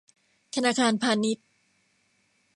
[0.53, 1.47] ธนาคารพาณิชย์